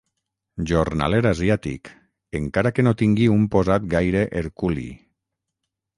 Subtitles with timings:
[0.69, 1.91] Jornaler asiàtic,
[2.41, 4.91] encara que no tingui un posat gaire herculi.